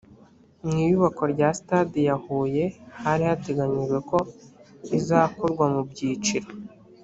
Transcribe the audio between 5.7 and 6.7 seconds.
mu byiciro